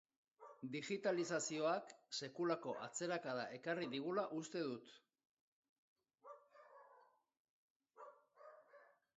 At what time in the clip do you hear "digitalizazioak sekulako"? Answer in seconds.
0.75-2.73